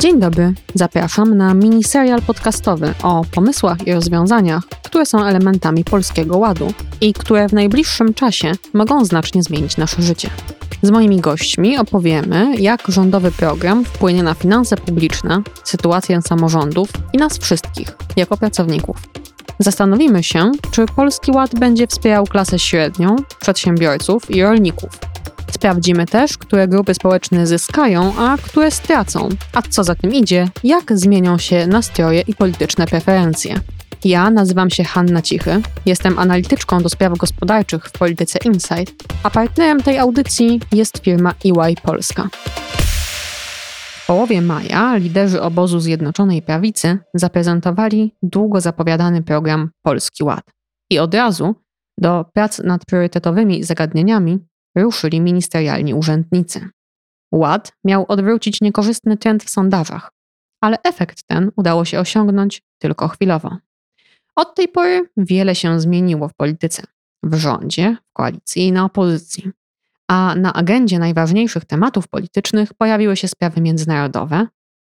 [0.00, 6.72] Dzień dobry, zapraszam na miniserial podcastowy o pomysłach i rozwiązaniach, które są elementami polskiego ładu
[7.00, 10.30] i które w najbliższym czasie mogą znacznie zmienić nasze życie.
[10.82, 17.38] Z moimi gośćmi opowiemy, jak rządowy program wpłynie na finanse publiczne, sytuację samorządów i nas
[17.38, 18.96] wszystkich jako pracowników.
[19.58, 25.09] Zastanowimy się, czy Polski Ład będzie wspierał klasę średnią, przedsiębiorców i rolników.
[25.52, 30.98] Sprawdzimy też, które grupy społeczne zyskają, a które stracą, a co za tym idzie, jak
[30.98, 33.60] zmienią się nastroje i polityczne preferencje.
[34.04, 39.82] Ja nazywam się Hanna Cichy, jestem analityczką do spraw gospodarczych w Polityce Insight, a partnerem
[39.82, 42.28] tej audycji jest firma EY Polska.
[44.02, 50.44] W połowie maja liderzy obozu Zjednoczonej Prawicy zaprezentowali długo zapowiadany program Polski Ład.
[50.90, 51.54] I od razu
[51.98, 54.38] do prac nad priorytetowymi zagadnieniami
[54.76, 56.68] ruszyli ministerialni urzędnicy.
[57.32, 60.12] Ład miał odwrócić niekorzystny trend w sondażach,
[60.60, 63.56] ale efekt ten udało się osiągnąć tylko chwilowo.
[64.36, 66.82] Od tej pory wiele się zmieniło w polityce,
[67.22, 69.50] w rządzie, w koalicji i na opozycji.
[70.08, 74.46] A na agendzie najważniejszych tematów politycznych pojawiły się sprawy międzynarodowe,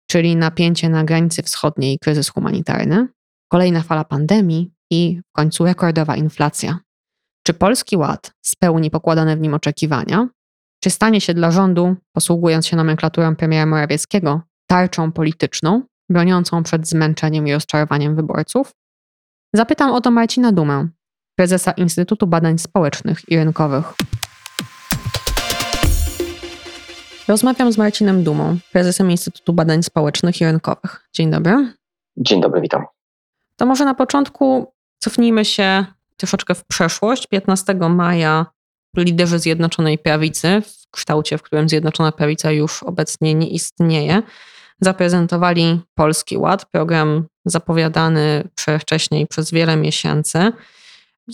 [0.08, 3.08] czyli napięcie na granicy wschodniej i kryzys humanitarny,
[3.47, 6.80] kolejna fala pandemii i w końcu rekordowa inflacja.
[7.52, 10.27] Czy Polski Ład spełni pokładane w nim oczekiwania?
[10.83, 17.47] Czy stanie się dla rządu, posługując się nomenklaturą premiera Morawieckiego, tarczą polityczną, broniącą przed zmęczeniem
[17.47, 18.72] i rozczarowaniem wyborców?
[19.53, 20.88] Zapytam o to Marcina Dumę,
[21.35, 23.85] prezesa Instytutu Badań Społecznych i Rynkowych.
[27.27, 31.09] Rozmawiam z Marcinem Dumą, prezesem Instytutu Badań Społecznych i Rynkowych.
[31.13, 31.73] Dzień dobry.
[32.17, 32.85] Dzień dobry, witam.
[33.55, 35.85] To może na początku cofnijmy się
[36.22, 37.27] troszeczkę w przeszłość.
[37.27, 38.45] 15 maja
[38.97, 44.22] liderzy Zjednoczonej Prawicy, w kształcie, w którym Zjednoczona Prawica już obecnie nie istnieje,
[44.81, 48.47] zaprezentowali Polski Ład, program zapowiadany
[48.79, 50.51] wcześniej przez wiele miesięcy.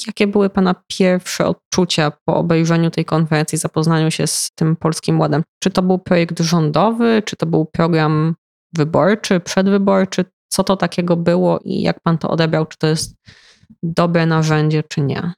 [0.08, 5.44] Jakie były Pana pierwsze odczucia po obejrzeniu tej konferencji, zapoznaniu się z tym Polskim Ładem?
[5.64, 8.36] Czy to był projekt rządowy, czy to był program
[8.74, 10.26] wyborczy, przedwyborczy?
[10.48, 12.66] Co to takiego było i jak Pan to odebrał?
[12.66, 13.16] Czy to jest
[13.84, 15.32] dobre narzędzie, czy nie?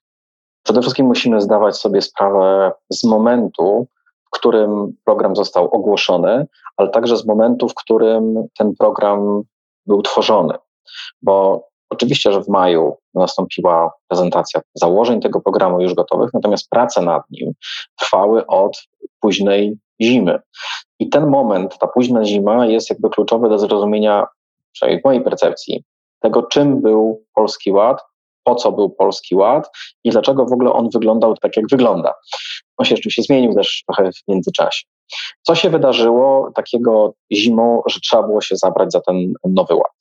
[0.64, 3.88] Przede wszystkim musimy zdawać sobie sprawę z momentu,
[4.26, 6.48] w którym program został ogłoszony,
[6.78, 9.42] ale także z momentu, w którym ten program
[9.86, 10.54] był tworzony.
[11.22, 17.24] Bo oczywiście, że w maju nastąpiła prezentacja założeń tego programu już gotowych, natomiast prace nad
[17.30, 17.54] nim
[18.00, 18.88] trwały od
[19.22, 20.40] późnej zimy.
[21.00, 24.28] I ten moment, ta późna zima jest jakby kluczowy do zrozumienia,
[24.72, 25.84] przynajmniej w mojej percepcji,
[26.20, 28.02] tego, czym był Polski Ład
[28.50, 29.70] po co był Polski Ład
[30.04, 32.14] i dlaczego w ogóle on wyglądał tak, jak wygląda.
[32.78, 34.86] On się oczywiście zmienił też trochę w międzyczasie.
[35.42, 39.92] Co się wydarzyło takiego zimą, że trzeba było się zabrać za ten nowy ład?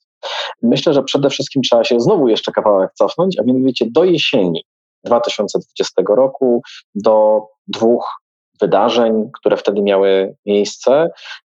[0.61, 4.65] Myślę, że przede wszystkim trzeba się znowu jeszcze kawałek cofnąć, a mianowicie do jesieni
[5.03, 6.61] 2020 roku,
[6.95, 8.21] do dwóch
[8.61, 11.09] wydarzeń, które wtedy miały miejsce,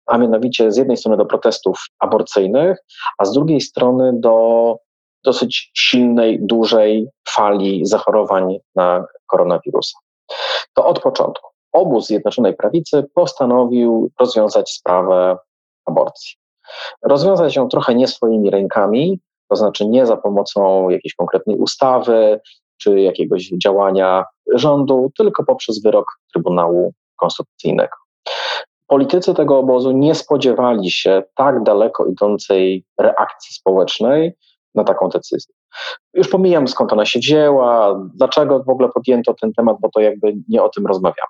[0.06, 2.78] a mianowicie z jednej strony do protestów aborcyjnych,
[3.18, 4.76] a z drugiej strony do
[5.26, 9.98] dosyć silnej, dużej fali zachorowań na koronawirusa.
[10.74, 15.36] To od początku obóz Zjednoczonej Prawicy postanowił rozwiązać sprawę
[15.86, 16.36] aborcji.
[17.02, 19.20] Rozwiązać ją trochę nie swoimi rękami,
[19.50, 22.40] to znaczy nie za pomocą jakiejś konkretnej ustawy
[22.80, 27.96] czy jakiegoś działania rządu, tylko poprzez wyrok Trybunału Konstytucyjnego.
[28.86, 34.32] Politycy tego obozu nie spodziewali się tak daleko idącej reakcji społecznej
[34.76, 35.54] na taką decyzję.
[36.14, 40.34] Już pomijam skąd ona się wzięła, dlaczego w ogóle podjęto ten temat, bo to jakby
[40.48, 41.28] nie o tym rozmawiamy.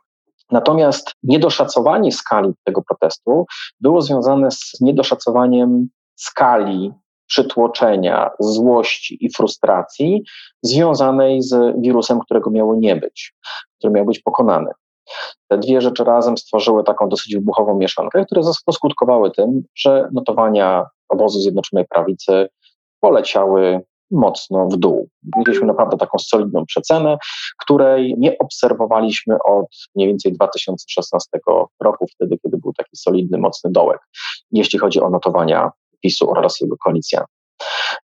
[0.50, 3.46] Natomiast niedoszacowanie skali tego protestu
[3.80, 6.92] było związane z niedoszacowaniem skali
[7.26, 10.22] przytłoczenia, złości i frustracji
[10.62, 13.34] związanej z wirusem, którego miało nie być,
[13.78, 14.70] który miał być pokonany.
[15.48, 21.40] Te dwie rzeczy razem stworzyły taką dosyć wybuchową mieszankę, które poskutkowały tym, że notowania obozu
[21.40, 22.48] Zjednoczonej Prawicy
[23.06, 23.80] poleciały
[24.10, 25.08] mocno w dół.
[25.36, 27.18] Mieliśmy naprawdę taką solidną przecenę,
[27.58, 31.38] której nie obserwowaliśmy od mniej więcej 2016
[31.82, 34.00] roku, wtedy, kiedy był taki solidny, mocny dołek,
[34.52, 35.70] jeśli chodzi o notowania
[36.02, 37.34] PiSu oraz jego koalicjantów.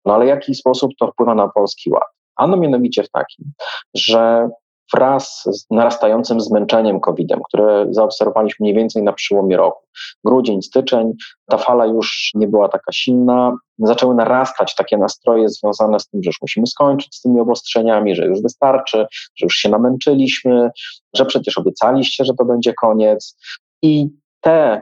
[0.05, 2.03] No ale w jaki sposób to wpływa na Polski Ład?
[2.35, 3.51] Ano mianowicie w takim,
[3.93, 4.49] że
[4.93, 9.85] wraz z narastającym zmęczeniem COVID-em, które zaobserwowaliśmy mniej więcej na przełomie roku.
[10.23, 11.13] Grudzień, styczeń,
[11.49, 13.53] ta fala już nie była taka silna.
[13.79, 18.25] Zaczęły narastać takie nastroje związane z tym, że już musimy skończyć z tymi obostrzeniami, że
[18.25, 18.97] już wystarczy,
[19.35, 20.69] że już się namęczyliśmy,
[21.15, 23.37] że przecież obiecaliście, że to będzie koniec.
[23.81, 24.09] I
[24.41, 24.81] te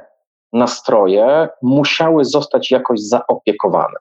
[0.53, 3.95] nastroje musiały zostać jakoś zaopiekowane.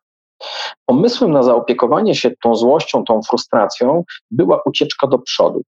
[0.87, 5.63] Pomysłem na zaopiekowanie się tą złością, tą frustracją była ucieczka do przodu.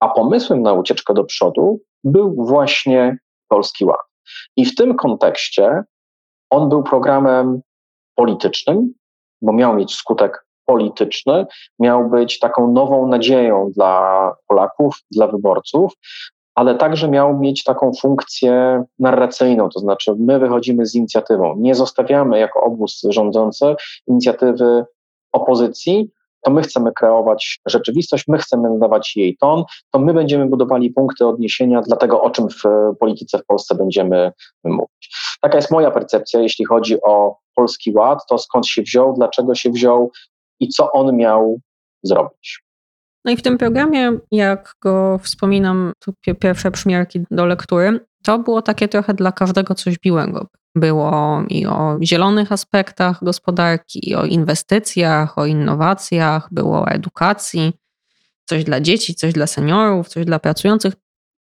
[0.00, 3.18] A pomysłem na ucieczkę do przodu był właśnie
[3.48, 4.00] Polski Ład.
[4.56, 5.82] I w tym kontekście
[6.50, 7.60] on był programem
[8.14, 8.94] politycznym,
[9.42, 11.46] bo miał mieć skutek polityczny,
[11.78, 15.92] miał być taką nową nadzieją dla Polaków, dla wyborców,
[16.54, 22.38] ale także miał mieć taką funkcję narracyjną, to znaczy my wychodzimy z inicjatywą, nie zostawiamy
[22.38, 23.74] jako obóz rządzący
[24.06, 24.84] inicjatywy
[25.32, 26.10] opozycji,
[26.44, 31.26] to my chcemy kreować rzeczywistość, my chcemy nadawać jej ton, to my będziemy budowali punkty
[31.26, 32.62] odniesienia dla tego, o czym w
[33.00, 34.32] polityce w Polsce będziemy
[34.64, 35.36] mówić.
[35.40, 39.70] Taka jest moja percepcja, jeśli chodzi o Polski Ład, to skąd się wziął, dlaczego się
[39.70, 40.10] wziął
[40.60, 41.60] i co on miał
[42.02, 42.64] zrobić.
[43.24, 48.62] No i w tym programie, jak go wspominam, tu pierwsze przymiarki do lektury, to było
[48.62, 50.46] takie trochę dla każdego coś biłego.
[50.74, 57.72] Było i o zielonych aspektach gospodarki, i o inwestycjach, o innowacjach, było o edukacji,
[58.44, 60.94] coś dla dzieci, coś dla seniorów, coś dla pracujących.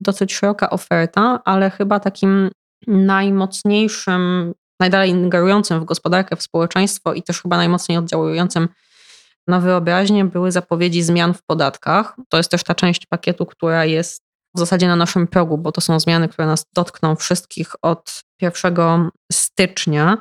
[0.01, 2.51] Dosyć szeroka oferta, ale chyba takim
[2.87, 8.69] najmocniejszym, najdalej ingerującym w gospodarkę, w społeczeństwo i też chyba najmocniej oddziałującym
[9.47, 12.17] na wyobraźnię były zapowiedzi zmian w podatkach.
[12.29, 14.23] To jest też ta część pakietu, która jest
[14.55, 19.11] w zasadzie na naszym progu, bo to są zmiany, które nas dotkną wszystkich od 1
[19.33, 20.17] stycznia.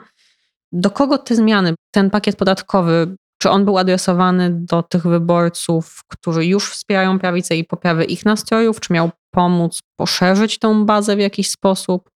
[0.71, 6.45] Do kogo te zmiany, ten pakiet podatkowy, czy on był adresowany do tych wyborców, którzy
[6.45, 11.51] już wspierają prawicę i poprawy ich nastrojów, czy miał pomóc poszerzyć tą bazę w jakiś
[11.51, 12.09] sposób?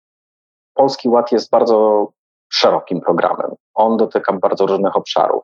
[0.74, 2.08] Polski Ład jest bardzo
[2.50, 3.52] szerokim programem.
[3.74, 5.44] On dotyka bardzo różnych obszarów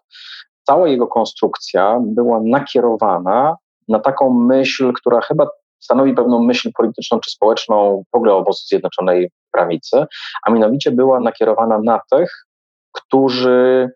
[0.68, 5.48] cała jego konstrukcja była nakierowana na taką myśl, która chyba
[5.80, 10.06] stanowi pewną myśl polityczną czy społeczną w ogóle obozu Zjednoczonej Prawicy,
[10.44, 12.46] a mianowicie była nakierowana na tych,
[12.92, 13.90] którzy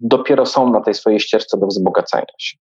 [0.00, 2.58] dopiero są na tej swojej ścieżce do wzbogacenia się.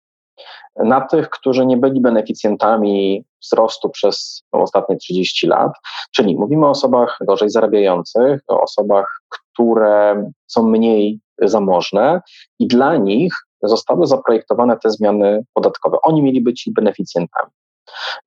[0.76, 5.72] Na tych, którzy nie byli beneficjentami wzrostu przez ostatnie 30 lat,
[6.14, 12.20] czyli mówimy o osobach gorzej zarabiających, o osobach, które są mniej zamożne
[12.58, 15.96] i dla nich zostały zaprojektowane te zmiany podatkowe.
[16.02, 17.50] Oni mieli być ich beneficjentami.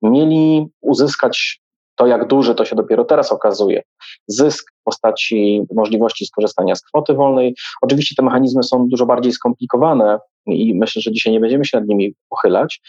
[0.02, 1.62] Mieli uzyskać
[1.96, 3.82] to, jak duży, to się dopiero teraz okazuje.
[4.26, 7.54] Zysk w postaci możliwości skorzystania z kwoty wolnej.
[7.82, 11.88] Oczywiście te mechanizmy są dużo bardziej skomplikowane i myślę, że dzisiaj nie będziemy się nad
[11.88, 12.80] nimi pochylać,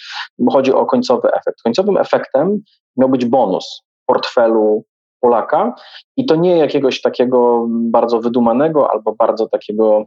[0.52, 1.62] chodzi o końcowy efekt.
[1.64, 2.60] Końcowym efektem
[2.98, 4.86] miał być bonus portfelu
[5.20, 5.76] Polaka
[6.18, 10.06] i to nie jakiegoś takiego bardzo wydumanego albo bardzo takiego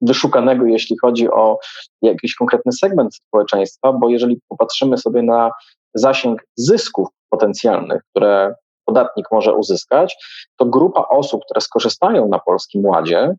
[0.00, 1.58] wyszukanego, jeśli chodzi o
[2.02, 5.50] jakiś konkretny segment społeczeństwa, bo jeżeli popatrzymy sobie na
[5.94, 8.54] zasięg zysków potencjalnych, które
[8.84, 10.16] podatnik może uzyskać,
[10.56, 13.34] to grupa osób, które skorzystają na Polskim Ładzie,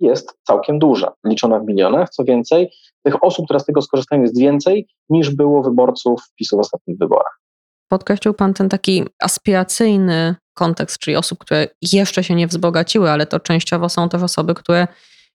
[0.00, 2.10] jest całkiem duża, liczona w milionach.
[2.10, 2.70] Co więcej,
[3.02, 7.40] tych osób, które z tego skorzystają, jest więcej niż było wyborców PiSu w ostatnich wyborach.
[7.88, 13.40] Podkreślił Pan ten taki aspiracyjny kontekst, czyli osób, które jeszcze się nie wzbogaciły, ale to
[13.40, 14.86] częściowo są też osoby, które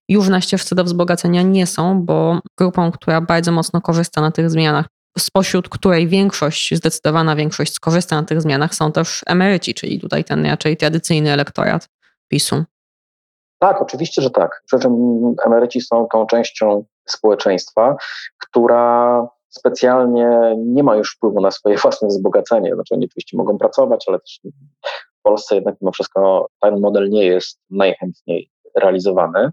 [0.09, 4.49] już na ścieżce do wzbogacenia nie są, bo grupą, która bardzo mocno korzysta na tych
[4.49, 4.85] zmianach,
[5.17, 10.45] spośród której większość, zdecydowana większość skorzysta na tych zmianach, są też emeryci, czyli tutaj ten
[10.45, 11.89] raczej tradycyjny elektorat
[12.27, 12.63] PiSu.
[13.59, 14.63] Tak, oczywiście, że tak.
[14.65, 14.93] Przy czym
[15.45, 17.95] emeryci są tą częścią społeczeństwa,
[18.37, 22.73] która specjalnie nie ma już wpływu na swoje własne wzbogacenie.
[22.75, 24.39] Znaczy oni oczywiście mogą pracować, ale też
[25.19, 29.49] w Polsce jednak mimo wszystko ten model nie jest najchętniej realizowany.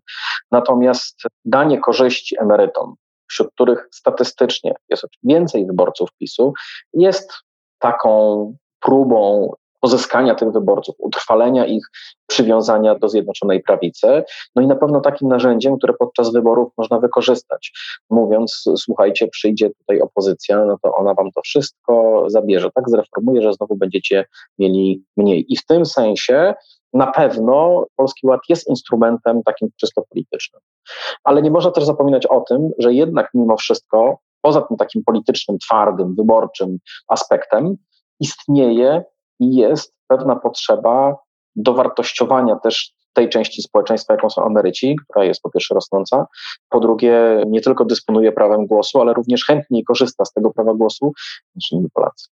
[0.51, 2.95] Natomiast danie korzyści emerytom,
[3.37, 6.53] wśród których statystycznie jest więcej wyborców PiSu,
[6.93, 7.33] jest
[7.79, 9.53] taką próbą
[9.87, 11.87] pozyskania tych wyborców, utrwalenia ich
[12.27, 14.23] przywiązania do Zjednoczonej Prawicy.
[14.57, 17.73] No i na pewno takim narzędziem, które podczas wyborów można wykorzystać.
[18.11, 23.53] Mówiąc, słuchajcie, przyjdzie tutaj opozycja, no to ona wam to wszystko zabierze, tak zreformuje, że
[23.53, 24.25] znowu będziecie
[24.59, 25.53] mieli mniej.
[25.53, 26.55] I w tym sensie
[26.93, 30.63] na pewno Polski Ład jest instrumentem takim czysto politycznym.
[31.25, 35.59] Ale nie można też zapominać o tym, że jednak mimo wszystko, poza tym takim politycznym,
[35.59, 36.79] twardym, wyborczym
[37.09, 37.77] aspektem,
[38.21, 39.05] istnieje
[39.41, 41.17] i jest pewna potrzeba
[41.57, 46.27] dowartościowania też tej części społeczeństwa, jaką są emeryci, która jest po pierwsze rosnąca,
[46.69, 51.13] po drugie nie tylko dysponuje prawem głosu, ale również chętniej korzysta z tego prawa głosu
[51.55, 52.29] niż inni Polacy.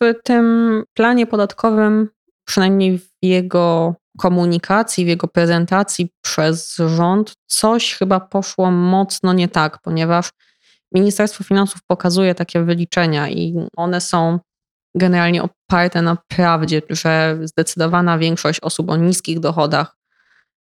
[0.00, 2.08] W tym planie podatkowym
[2.44, 9.78] przynajmniej w jego komunikacji, w jego prezentacji przez rząd, coś chyba poszło mocno nie tak,
[9.82, 10.30] ponieważ
[10.94, 14.38] Ministerstwo Finansów pokazuje takie wyliczenia i one są
[14.94, 19.96] generalnie oparte na prawdzie, że zdecydowana większość osób o niskich dochodach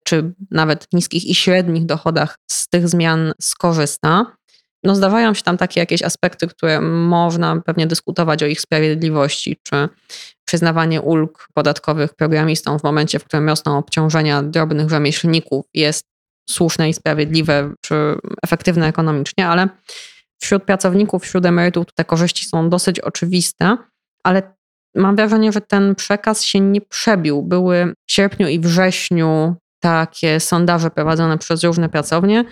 [0.03, 4.25] czy nawet niskich i średnich dochodach z tych zmian skorzysta.
[4.83, 9.89] No zdarzają się tam takie jakieś aspekty, które można pewnie dyskutować o ich sprawiedliwości, czy
[10.45, 16.05] przyznawanie ulg podatkowych programistom w momencie, w którym rosną obciążenia drobnych rzemieślników jest
[16.49, 17.95] słuszne i sprawiedliwe, czy
[18.43, 19.69] efektywne ekonomicznie, ale
[20.41, 23.77] wśród pracowników, wśród emerytów te korzyści są dosyć oczywiste,
[24.23, 24.53] ale
[24.95, 27.43] mam wrażenie, że ten przekaz się nie przebił.
[27.43, 32.45] Były w sierpniu i wrześniu takie sondaże prowadzone przez różne pracownie,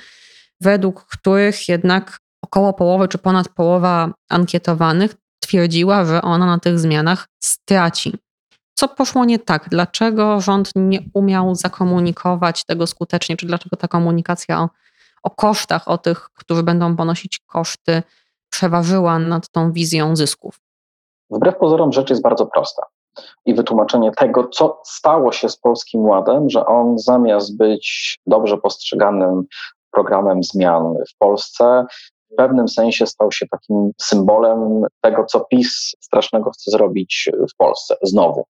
[0.62, 7.28] według których jednak około połowy czy ponad połowa ankietowanych twierdziła, że ona na tych zmianach
[7.44, 8.14] straci.
[8.74, 9.70] Co poszło nie tak?
[9.70, 13.38] Dlaczego rząd nie umiał zakomunikować tego skutecznie?
[13.38, 14.70] Czy dlaczego ta komunikacja o,
[15.24, 18.04] o kosztach, o tych, którzy będą ponosić koszty,
[18.50, 20.60] przeważyła nad tą wizją zysków?
[21.30, 22.84] Wbrew pozorom rzecz jest bardzo prosta.
[23.46, 29.44] I wytłumaczenie tego, co stało się z Polskim Ładem, że on zamiast być dobrze postrzeganym
[29.92, 31.86] programem zmian w Polsce,
[32.32, 37.96] w pewnym sensie stał się takim symbolem tego, co PiS strasznego chce zrobić w Polsce
[38.02, 38.46] znowu.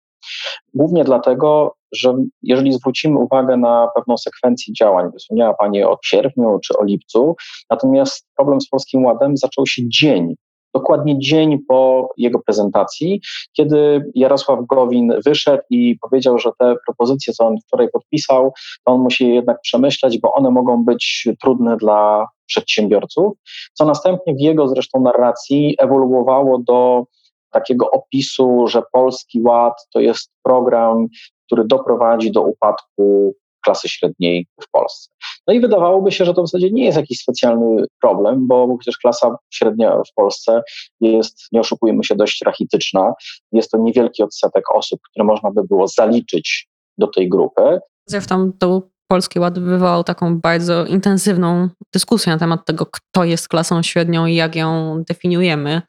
[0.75, 6.79] Głównie dlatego, że jeżeli zwrócimy uwagę na pewną sekwencję działań, wspomniała Pani o sierpniu czy
[6.79, 7.37] o lipcu,
[7.71, 10.35] natomiast problem z Polskim Ładem zaczął się dzień
[10.79, 13.21] dokładnie dzień po jego prezentacji,
[13.53, 18.53] kiedy Jarosław Gowin wyszedł i powiedział, że te propozycje, co on wczoraj podpisał,
[18.85, 23.33] to on musi je jednak przemyśleć, bo one mogą być trudne dla przedsiębiorców,
[23.73, 27.05] co następnie w jego zresztą narracji ewoluowało do
[27.51, 31.07] takiego opisu, że Polski Ład to jest program,
[31.47, 33.35] który doprowadzi do upadku
[33.67, 35.11] klasy średniej w Polsce.
[35.49, 38.99] No i wydawałoby się, że to w zasadzie nie jest jakiś specjalny problem, bo przecież
[38.99, 40.63] klasa średnia w Polsce
[41.01, 43.13] jest, nie oszukujmy się, dość rachityczna.
[43.53, 46.69] Jest to niewielki odsetek osób, które można by było zaliczyć
[46.99, 47.79] do tej grupy.
[48.07, 53.83] Zresztą to Polski Ład wywołał taką bardzo intensywną dyskusję na temat tego, kto jest klasą
[53.83, 55.83] średnią i jak ją definiujemy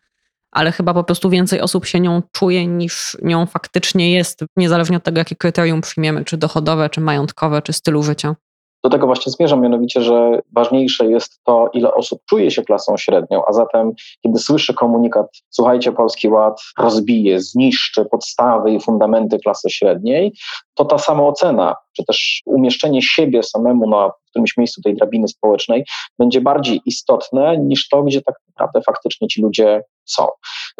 [0.57, 5.03] ale chyba po prostu więcej osób się nią czuje niż nią faktycznie jest, niezależnie od
[5.03, 8.35] tego, jakie kryterium przyjmiemy, czy dochodowe, czy majątkowe, czy stylu życia.
[8.83, 13.41] Do tego właśnie zmierzam, mianowicie, że ważniejsze jest to, ile osób czuje się klasą średnią,
[13.47, 13.91] a zatem,
[14.23, 20.33] kiedy słyszy komunikat, słuchajcie, Polski Ład rozbije, zniszczy podstawy i fundamenty klasy średniej,
[20.73, 25.85] to ta samoocena, czy też umieszczenie siebie samemu na którymś miejscu tej drabiny społecznej
[26.19, 30.27] będzie bardziej istotne niż to, gdzie tak naprawdę faktycznie ci ludzie są.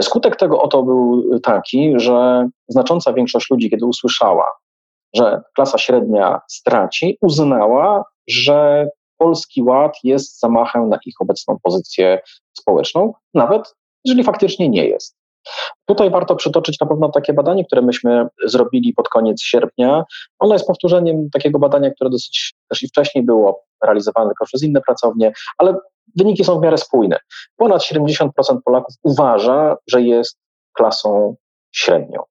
[0.01, 4.45] Skutek tego oto był taki, że znacząca większość ludzi, kiedy usłyszała,
[5.15, 12.19] że klasa średnia straci, uznała, że Polski Ład jest zamachem na ich obecną pozycję
[12.57, 15.17] społeczną, nawet jeżeli faktycznie nie jest.
[15.85, 20.03] Tutaj warto przytoczyć na pewno takie badanie, które myśmy zrobili pod koniec sierpnia.
[20.39, 24.81] Ono jest powtórzeniem takiego badania, które dosyć też i wcześniej było realizowane tylko przez inne
[24.81, 25.75] pracownie, ale
[26.15, 27.19] wyniki są w miarę spójne.
[27.57, 28.29] Ponad 70%
[28.65, 30.39] Polaków uważa, że jest
[30.73, 31.35] klasą
[31.71, 32.23] średnią.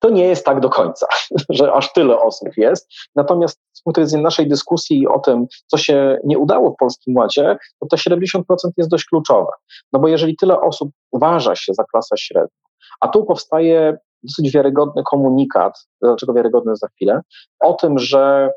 [0.00, 1.06] To nie jest tak do końca,
[1.48, 2.88] że aż tyle osób jest.
[3.14, 7.56] Natomiast z punktu widzenia naszej dyskusji o tym, co się nie udało w Polskim Ładzie,
[7.80, 8.42] to to 70%
[8.76, 9.50] jest dość kluczowe.
[9.92, 12.48] No bo jeżeli tyle osób uważa się za klasę średnią,
[13.00, 17.20] a tu powstaje dosyć wiarygodny komunikat, dlaczego wiarygodny za chwilę,
[17.60, 18.50] o tym, że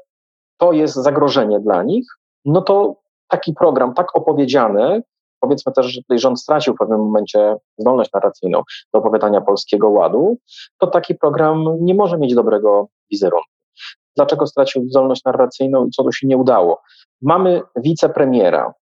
[0.57, 2.05] to jest zagrożenie dla nich,
[2.45, 2.95] no to
[3.27, 5.03] taki program, tak opowiedziany,
[5.43, 8.61] powiedzmy też, że tutaj rząd stracił w pewnym momencie zdolność narracyjną
[8.93, 10.37] do opowiadania polskiego ładu,
[10.77, 13.49] to taki program nie może mieć dobrego wizerunku.
[14.15, 16.81] Dlaczego stracił zdolność narracyjną i co tu się nie udało?
[17.21, 18.73] Mamy wicepremiera,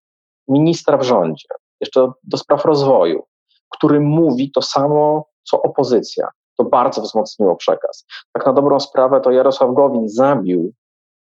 [0.48, 1.48] ministra w rządzie,
[1.80, 3.22] jeszcze do spraw rozwoju,
[3.70, 6.28] który mówi to samo, co opozycja.
[6.58, 8.06] To bardzo wzmocniło przekaz.
[8.32, 10.72] Tak na dobrą sprawę to Jarosław Gowin zabił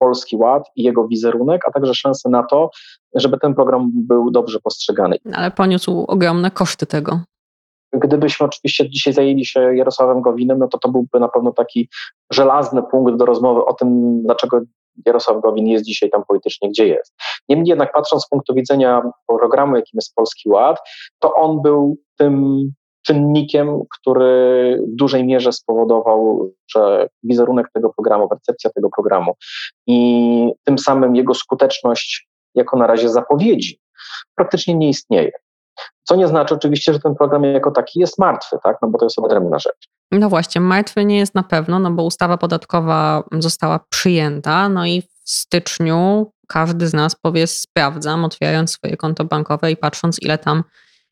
[0.01, 2.71] Polski Ład i jego wizerunek, a także szanse na to,
[3.15, 5.17] żeby ten program był dobrze postrzegany.
[5.33, 7.21] Ale poniósł ogromne koszty tego.
[7.93, 11.89] Gdybyśmy oczywiście dzisiaj zajęli się Jarosławem Gowinem, no to to byłby na pewno taki
[12.33, 14.61] żelazny punkt do rozmowy o tym, dlaczego
[15.07, 17.15] Jarosław Gowin jest dzisiaj tam politycznie, gdzie jest.
[17.49, 20.79] Niemniej jednak patrząc z punktu widzenia programu, jakim jest Polski Ład,
[21.19, 22.63] to on był tym
[23.03, 29.33] czynnikiem, który w dużej mierze spowodował, że wizerunek tego programu, percepcja tego programu
[29.87, 33.81] i tym samym jego skuteczność jako na razie zapowiedzi
[34.35, 35.31] praktycznie nie istnieje.
[36.03, 38.77] Co nie znaczy oczywiście, że ten program jako taki jest martwy, tak?
[38.83, 39.89] no bo to jest odrębna rzecz.
[40.13, 45.03] No właśnie, martwy nie jest na pewno, no bo ustawa podatkowa została przyjęta, no i
[45.03, 50.65] w styczniu każdy z nas powie sprawdzam, otwierając swoje konto bankowe i patrząc ile tam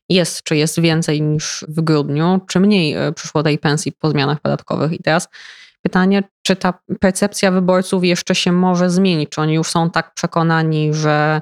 [0.09, 4.39] jest, czy jest więcej niż w grudniu, czy mniej e, przyszło tej pensji po zmianach
[4.39, 4.93] podatkowych.
[4.93, 5.27] I teraz
[5.81, 9.29] Pytanie, czy ta percepcja wyborców jeszcze się może zmienić?
[9.29, 11.41] Czy oni już są tak przekonani, że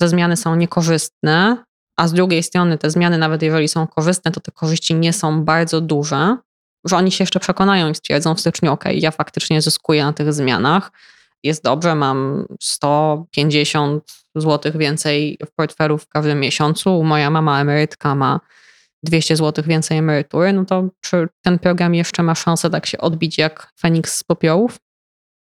[0.00, 1.64] te zmiany są niekorzystne,
[1.96, 5.44] a z drugiej strony te zmiany, nawet jeżeli są korzystne, to te korzyści nie są
[5.44, 6.36] bardzo duże,
[6.84, 10.32] że oni się jeszcze przekonają i stwierdzą w styczniu, ok, ja faktycznie zyskuję na tych
[10.32, 10.92] zmianach,
[11.46, 18.40] jest dobrze, mam 150 zł więcej w portfelu w każdym miesiącu, moja mama emerytka ma
[19.02, 23.38] 200 zł więcej emerytury, no to czy ten program jeszcze ma szansę tak się odbić
[23.38, 24.78] jak Feniks z popiołów?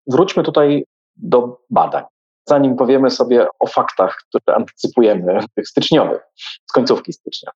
[0.08, 2.04] Wróćmy tutaj do badań.
[2.50, 6.22] Zanim powiemy sobie o faktach, które antycypujemy, tych styczniowych,
[6.70, 7.52] z końcówki stycznia.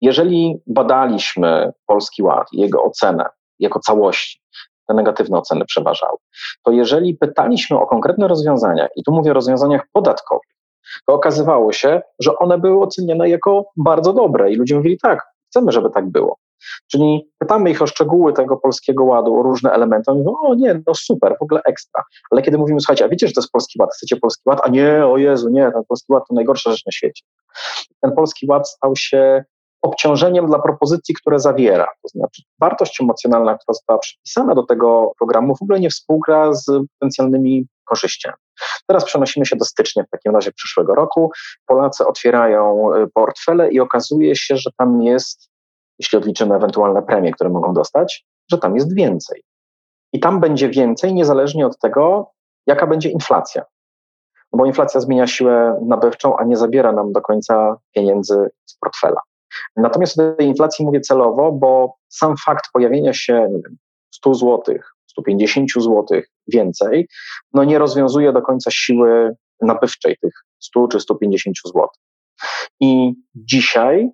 [0.00, 3.24] Jeżeli badaliśmy Polski Ład i jego ocenę
[3.58, 4.40] jako całości,
[4.88, 6.16] te negatywne oceny przeważały,
[6.64, 10.56] to jeżeli pytaliśmy o konkretne rozwiązania, i tu mówię o rozwiązaniach podatkowych,
[11.06, 15.72] to okazywało się, że one były oceniane jako bardzo dobre i ludzie mówili tak, chcemy,
[15.72, 16.38] żeby tak było.
[16.90, 20.10] Czyli pytamy ich o szczegóły tego polskiego ładu, o różne elementy.
[20.10, 22.02] Oni mówią, o nie, no super, w ogóle ekstra.
[22.30, 24.60] Ale kiedy mówimy, słuchajcie, a wiecie, że to jest polski ład, chcecie polski ład?
[24.62, 27.24] A nie, o Jezu, nie, ten polski ład to najgorsza rzecz na świecie.
[28.00, 29.44] Ten polski ład stał się
[29.86, 31.86] obciążeniem dla propozycji, które zawiera.
[32.02, 36.66] To znaczy, wartość emocjonalna, która została przypisana do tego programu, w ogóle nie współgra z
[36.98, 38.36] potencjalnymi korzyściami.
[38.86, 41.30] Teraz przenosimy się do stycznia w takim razie przyszłego roku.
[41.66, 45.50] Polacy otwierają y, portfele i okazuje się, że tam jest,
[45.98, 49.42] jeśli odliczymy ewentualne premie, które mogą dostać, że tam jest więcej.
[50.12, 52.30] I tam będzie więcej niezależnie od tego,
[52.66, 53.64] jaka będzie inflacja.
[54.52, 59.20] Bo inflacja zmienia siłę nabywczą, a nie zabiera nam do końca pieniędzy z portfela.
[59.76, 63.76] Natomiast o tej inflacji mówię celowo, bo sam fakt pojawienia się nie wiem,
[64.14, 64.62] 100 zł,
[65.06, 66.04] 150 zł
[66.48, 67.08] więcej,
[67.52, 71.88] no nie rozwiązuje do końca siły nabywczej tych 100 czy 150 zł.
[72.80, 74.10] I dzisiaj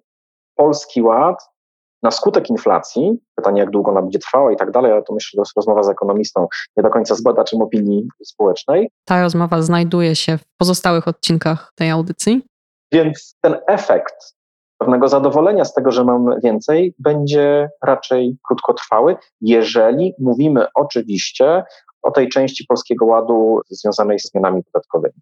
[0.55, 1.53] Polski Ład
[2.03, 5.29] na skutek inflacji, pytanie jak długo ona będzie trwała i tak dalej, ale to myślę,
[5.33, 6.47] że to jest rozmowa z ekonomistą,
[6.77, 8.91] nie do końca z badaczem opinii społecznej.
[9.05, 12.43] Ta rozmowa znajduje się w pozostałych odcinkach tej audycji.
[12.93, 14.35] Więc ten efekt
[14.83, 21.65] pewnego zadowolenia z tego, że mamy więcej, będzie raczej krótkotrwały, jeżeli mówimy oczywiście
[22.03, 25.15] o tej części Polskiego Ładu związanej z zmianami podatkowymi.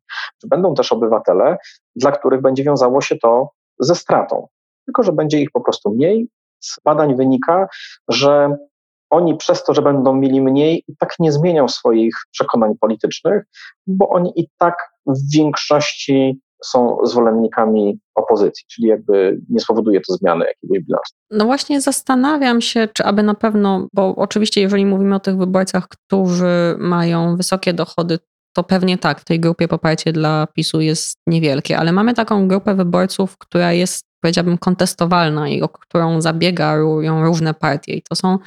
[0.47, 1.57] Będą też obywatele,
[1.97, 4.49] dla których będzie wiązało się to ze stratą,
[4.87, 6.29] tylko że będzie ich po prostu mniej.
[6.61, 7.69] Z badań wynika,
[8.09, 8.57] że
[9.11, 13.45] oni przez to, że będą mieli mniej, i tak nie zmienią swoich przekonań politycznych,
[13.87, 14.75] bo oni i tak
[15.07, 21.15] w większości są zwolennikami opozycji, czyli jakby nie spowoduje to zmiany jakiegoś bilansu.
[21.31, 25.89] No właśnie zastanawiam się, czy aby na pewno, bo oczywiście jeżeli mówimy o tych wyborcach,
[25.89, 28.19] którzy mają wysokie dochody,
[28.53, 32.75] to pewnie tak, w tej grupie poparcie dla PiSu jest niewielkie, ale mamy taką grupę
[32.75, 37.93] wyborców, która jest, powiedziałabym, kontestowalna i o którą zabiegają różne partie.
[37.95, 38.39] I to są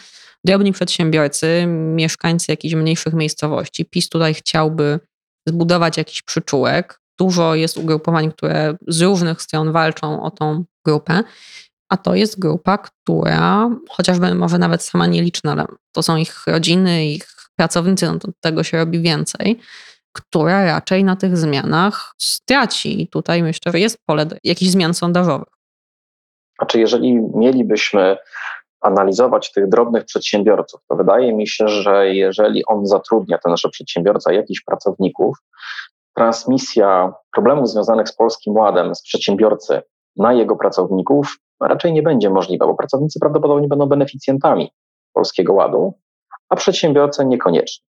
[0.45, 3.86] drobni przedsiębiorcy, mieszkańcy jakichś mniejszych miejscowości.
[3.86, 4.99] PiS tutaj chciałby
[5.47, 11.24] zbudować jakiś przyczółek, dużo jest ugrupowań, które z różnych stron walczą o tą grupę,
[11.90, 17.06] a to jest grupa, która chociażby może nawet sama nieliczna, ale to są ich rodziny,
[17.06, 19.60] ich pracownicy, no to tego się robi więcej,
[20.14, 23.02] która raczej na tych zmianach straci.
[23.02, 25.54] I tutaj myślę, że jest pole do jakichś zmian sondażowych.
[26.60, 28.18] Znaczy, jeżeli mielibyśmy
[28.82, 34.34] analizować tych drobnych przedsiębiorców, to wydaje mi się, że jeżeli on zatrudnia, ten nasz przedsiębiorca,
[34.34, 35.38] jakichś pracowników,
[36.15, 39.82] transmisja problemów związanych z Polskim Ładem z przedsiębiorcy
[40.15, 44.71] na jego pracowników raczej nie będzie możliwa, bo pracownicy prawdopodobnie będą beneficjentami
[45.13, 45.93] Polskiego Ładu,
[46.49, 47.86] a przedsiębiorcy niekoniecznie.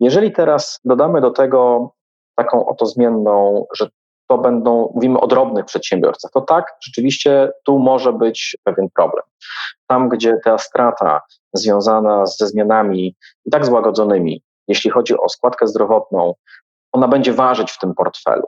[0.00, 1.90] Jeżeli teraz dodamy do tego
[2.34, 3.88] taką oto zmienną, że
[4.28, 9.24] to będą, mówimy o drobnych przedsiębiorcach, to tak, rzeczywiście tu może być pewien problem.
[9.86, 11.20] Tam, gdzie ta strata
[11.52, 16.34] związana ze zmianami i tak złagodzonymi, jeśli chodzi o składkę zdrowotną,
[16.96, 18.46] ona będzie ważyć w tym portfelu.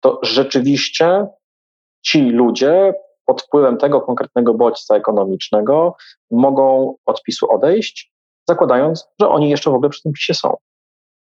[0.00, 1.26] To rzeczywiście
[2.02, 5.96] ci ludzie pod wpływem tego konkretnego bodźca ekonomicznego
[6.30, 8.12] mogą od PiSu odejść,
[8.48, 10.56] zakładając, że oni jeszcze w ogóle przy tym PiSie są.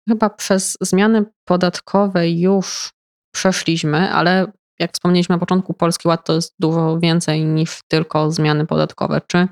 [0.08, 2.92] Chyba przez zmiany podatkowe już
[3.34, 8.66] przeszliśmy, ale jak wspomnieliśmy na początku, Polski Ład to jest dużo więcej niż tylko zmiany
[8.66, 9.20] podatkowe.
[9.26, 9.48] Czy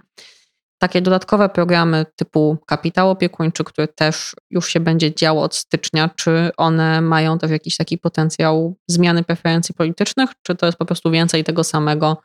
[0.82, 6.50] takie dodatkowe programy typu kapitał opiekuńczy, który też już się będzie działo od stycznia, czy
[6.56, 11.44] one mają też jakiś taki potencjał zmiany preferencji politycznych, czy to jest po prostu więcej
[11.44, 12.16] tego samego?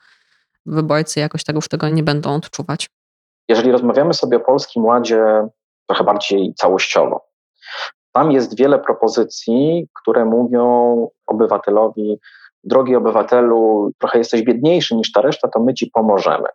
[0.65, 2.89] Wyborcy jakoś tak już tego nie będą odczuwać.
[3.49, 5.23] Jeżeli rozmawiamy sobie o Polskim Ładzie
[5.87, 7.25] trochę bardziej całościowo,
[8.11, 12.19] tam jest wiele propozycji, które mówią obywatelowi,
[12.63, 16.47] drogi obywatelu, trochę jesteś biedniejszy niż ta reszta, to my ci pomożemy.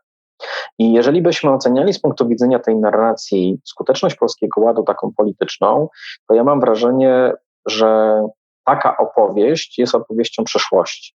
[0.79, 5.89] I jeżeli byśmy oceniali z punktu widzenia tej narracji skuteczność Polskiego Ładu taką polityczną,
[6.29, 7.33] to ja mam wrażenie,
[7.67, 8.23] że
[8.65, 11.15] taka opowieść jest opowieścią przeszłości.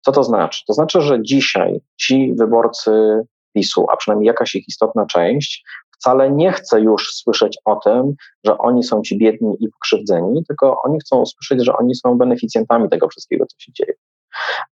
[0.00, 0.62] Co to znaczy?
[0.66, 3.22] To znaczy, że dzisiaj ci wyborcy
[3.54, 5.64] PiSu, a przynajmniej jakaś ich istotna część,
[5.98, 10.76] wcale nie chce już słyszeć o tym, że oni są ci biedni i pokrzywdzeni, tylko
[10.84, 13.92] oni chcą usłyszeć, że oni są beneficjentami tego wszystkiego, co się dzieje.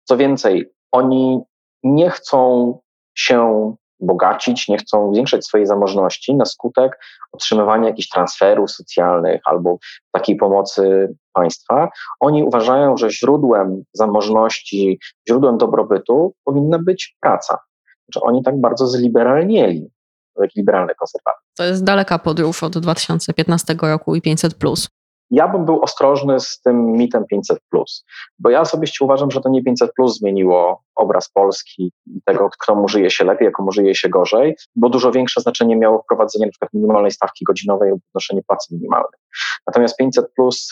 [0.04, 1.39] Co więcej, oni
[1.84, 2.80] nie chcą
[3.15, 6.99] się bogacić, nie chcą zwiększać swojej zamożności na skutek
[7.32, 9.78] otrzymywania jakichś transferów socjalnych albo
[10.12, 11.89] takiej pomocy państwa.
[12.19, 14.99] Oni uważają, że źródłem zamożności,
[15.30, 17.60] źródłem dobrobytu powinna być praca.
[18.13, 19.91] Że oni tak bardzo zliberalnieli,
[20.39, 21.45] jak liberalny konserwatyzm.
[21.58, 24.56] To jest daleka podróż od 2015 roku i 500.
[25.31, 27.59] Ja bym był ostrożny z tym mitem 500,
[28.39, 31.91] bo ja osobiście uważam, że to nie 500 zmieniło obraz Polski
[32.25, 36.45] tego, komu żyje się lepiej, komu żyje się gorzej, bo dużo większe znaczenie miało wprowadzenie
[36.45, 36.67] np.
[36.73, 39.19] minimalnej stawki godzinowej lub podnoszenie płacy minimalnej.
[39.67, 40.25] Natomiast 500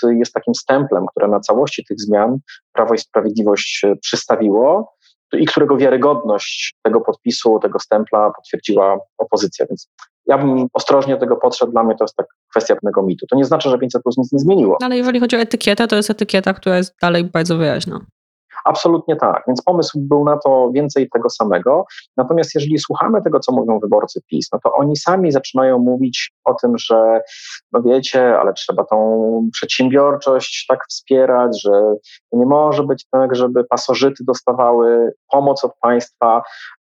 [0.10, 2.38] jest takim stemplem, które na całości tych zmian
[2.74, 4.94] Prawo i Sprawiedliwość przystawiło
[5.34, 9.66] i którego wiarygodność tego podpisu, tego stempla potwierdziła opozycja.
[9.70, 9.90] Więc
[10.26, 11.72] ja bym ostrożnie do tego podszedł.
[11.72, 13.28] Dla mnie to jest tak kwestia pewnego mitu.
[13.28, 14.78] To nie znaczy, że 500 plus nic nie zmieniło.
[14.82, 18.00] Ale jeżeli chodzi o etykietę, to jest etykieta, która jest dalej bardzo wyraźna.
[18.66, 19.44] Absolutnie tak.
[19.48, 21.86] Więc pomysł był na to więcej tego samego.
[22.18, 26.54] Natomiast jeżeli słuchamy tego, co mówią wyborcy PiS, no to oni sami zaczynają mówić o
[26.54, 27.22] tym, że
[27.72, 31.72] no wiecie, ale trzeba tą przedsiębiorczość tak wspierać, że
[32.32, 36.42] to nie może być tak, żeby pasożyty dostawały pomoc od państwa,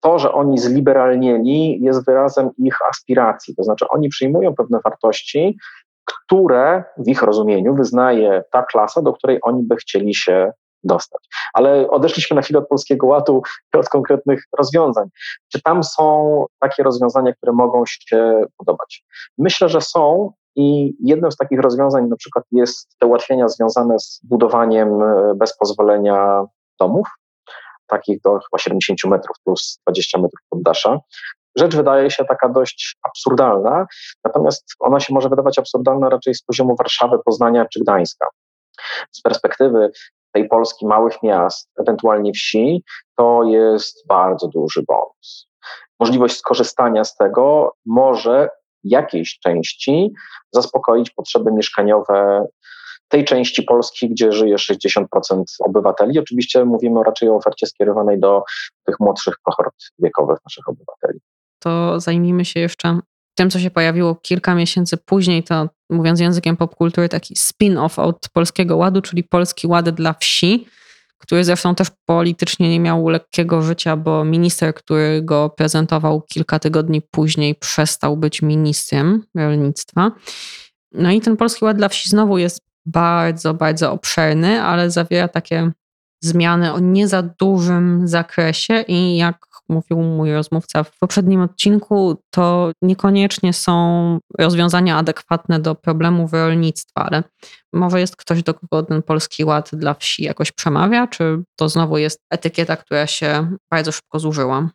[0.04, 3.56] to, że oni zliberalnieli, jest wyrazem ich aspiracji.
[3.56, 5.58] To znaczy, oni przyjmują pewne wartości,
[6.06, 10.52] które w ich rozumieniu wyznaje ta klasa, do której oni by chcieli się
[10.84, 11.22] dostać.
[11.54, 13.42] Ale odeszliśmy na chwilę od polskiego ładu
[13.76, 15.08] i od konkretnych rozwiązań.
[15.52, 19.06] Czy tam są takie rozwiązania, które mogą się podobać?
[19.38, 20.32] Myślę, że są.
[20.56, 25.58] I jednym z takich rozwiązań na przykład jest te ułatwienia związane z budowaniem e, bez
[25.58, 26.46] pozwolenia
[26.80, 27.08] domów,
[27.94, 31.00] takich do chyba 70 metrów plus 20 metrów poddasza.
[31.56, 33.86] Rzecz wydaje się taka dość absurdalna,
[34.26, 38.28] natomiast ona się może wydawać absurdalna raczej z poziomu Warszawy, Poznania czy Gdańska.
[39.12, 39.92] Z perspektywy
[40.34, 42.84] tej Polski małych miast, ewentualnie wsi,
[43.18, 45.48] to jest bardzo duży bonus.
[46.00, 48.50] Możliwość skorzystania z tego może
[48.84, 50.14] jakiejś części
[50.52, 52.46] zaspokoić potrzeby mieszkaniowe
[53.08, 55.06] tej części Polski, gdzie żyje 60%
[55.60, 56.20] obywateli.
[56.20, 58.44] Oczywiście mówimy raczej o ofercie skierowanej do
[58.86, 61.20] tych młodszych kohort wiekowych naszych obywateli.
[61.60, 63.00] To zajmijmy się jeszcze
[63.36, 68.78] tym, co się pojawiło kilka miesięcy później, to mówiąc językiem popkultury, taki spin-off od Polskiego
[68.78, 70.68] Ładu, czyli Polski Ład dla wsi,
[71.18, 77.02] który zresztą też politycznie nie miał lekkiego życia, bo minister, który go prezentował kilka tygodni
[77.02, 80.12] później, przestał być ministrem rolnictwa.
[80.92, 85.72] No i ten Polski Ład dla wsi znowu jest bardzo, bardzo obszerny, ale zawiera takie
[86.24, 92.72] zmiany o nie za dużym zakresie i jak mówił mój rozmówca w poprzednim odcinku, to
[92.82, 97.24] niekoniecznie są rozwiązania adekwatne do problemów rolnictwa, ale
[97.74, 101.98] może jest ktoś, do kogo ten polski ład dla wsi jakoś przemawia, czy to znowu
[101.98, 104.70] jest etykieta, która się bardzo szybko zużyła?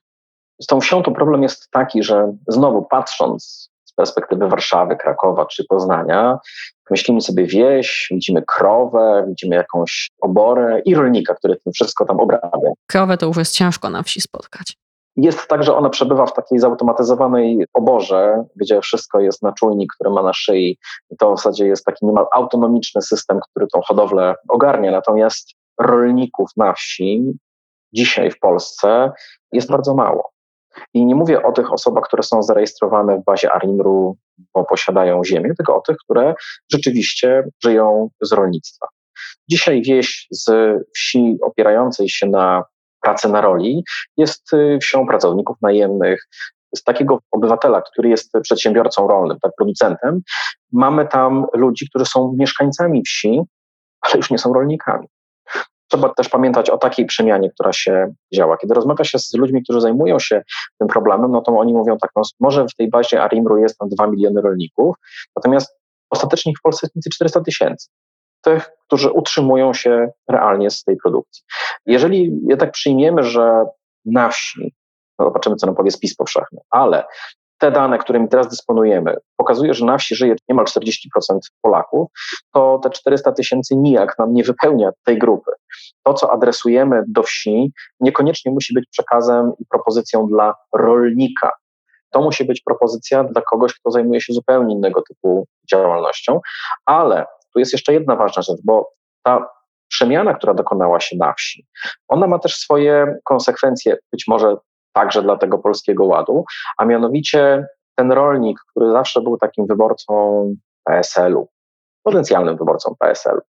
[0.63, 6.39] Z tą wsią to problem jest taki, że znowu patrząc perspektywy Warszawy, Krakowa czy Poznania,
[6.91, 12.71] myślimy sobie wieś, widzimy krowę, widzimy jakąś oborę i rolnika, który to wszystko tam obrabia.
[12.87, 14.77] Krowę to już jest ciężko na wsi spotkać.
[15.17, 20.11] Jest tak, że ona przebywa w takiej zautomatyzowanej oborze, gdzie wszystko jest na czujnik, który
[20.11, 20.79] ma na szyi.
[21.11, 24.91] I to w zasadzie jest taki niemal autonomiczny system, który tą hodowlę ogarnia.
[24.91, 25.49] Natomiast
[25.81, 27.23] rolników na wsi
[27.93, 29.13] dzisiaj w Polsce
[29.53, 30.31] jest bardzo mało.
[30.95, 34.17] I nie mówię o tych osobach, które są zarejestrowane w bazie ARIMR-u,
[34.55, 36.35] bo posiadają ziemię, tylko o tych, które
[36.73, 38.87] rzeczywiście żyją z rolnictwa.
[39.51, 40.51] Dzisiaj wieś z
[40.95, 42.65] wsi opierającej się na
[43.01, 43.85] pracy na roli
[44.17, 46.29] jest y, wsią pracowników najemnych,
[46.77, 50.21] z takiego obywatela, który jest przedsiębiorcą rolnym, tak, producentem,
[50.73, 53.41] mamy tam ludzi, którzy są mieszkańcami wsi,
[54.01, 55.07] ale już nie są rolnikami.
[55.89, 58.57] Trzeba też pamiętać o takiej przemianie, która się działa.
[58.57, 60.43] Kiedy rozmawia się z ludźmi, którzy zajmują się
[60.79, 63.89] tym problemem, no to oni mówią tak, no może w tej bazie Arimru jest tam
[63.89, 64.97] 2 miliony rolników,
[65.37, 65.79] natomiast
[66.11, 67.89] ostatecznie w Polsce jest między 400 tysięcy.
[68.45, 71.43] Tych, którzy utrzymują się realnie z tej produkcji.
[71.87, 73.65] Jeżeli jednak przyjmiemy, że
[74.05, 74.75] na wsi,
[75.19, 77.05] no zobaczymy, co nam powie spis powszechny, ale
[77.59, 80.89] te dane, którymi teraz dysponujemy, pokazuje, że na wsi żyje niemal 40%
[81.63, 82.09] Polaków,
[82.53, 85.51] to te 400 tysięcy nijak nam nie wypełnia tej grupy.
[86.03, 91.53] To, co adresujemy do wsi, niekoniecznie musi być przekazem i propozycją dla rolnika.
[92.11, 96.41] To musi być propozycja dla kogoś, kto zajmuje się zupełnie innego typu działalnością,
[96.87, 98.91] ale tu jest jeszcze jedna ważna rzecz, bo
[99.23, 99.49] ta
[99.89, 101.67] przemiana, która dokonała się na wsi,
[102.09, 104.57] ona ma też swoje konsekwencje, być może
[104.99, 106.45] także dla tego polskiego ładu,
[106.79, 110.13] a mianowicie ten rolnik, który zawsze był takim wyborcą
[110.85, 111.49] PSL-u,
[112.03, 113.41] potencjalnym wyborcą PSL-u,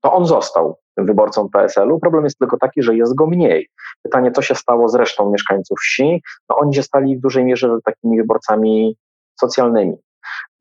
[0.00, 2.00] to on został tym wyborcą PSL-u.
[2.00, 3.68] Problem jest tylko taki, że jest go mniej.
[4.02, 6.22] Pytanie, co się stało z resztą mieszkańców wsi?
[6.50, 8.96] No oni się stali w dużej mierze takimi wyborcami
[9.40, 9.96] socjalnymi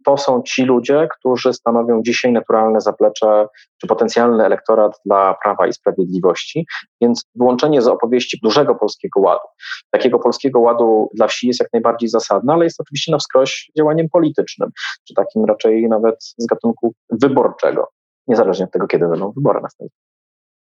[0.06, 3.48] to są ci ludzie, którzy stanowią dzisiaj naturalne zaplecze
[3.82, 6.66] czy potencjalny elektorat dla Prawa i Sprawiedliwości.
[7.02, 9.48] Więc wyłączenie z opowieści dużego polskiego ładu,
[9.92, 14.08] takiego polskiego ładu dla wsi jest jak najbardziej zasadne, ale jest oczywiście na wskroś działaniem
[14.10, 14.70] politycznym,
[15.08, 17.88] czy takim raczej nawet z gatunku wyborczego,
[18.28, 19.98] niezależnie od tego, kiedy będą wybory następne.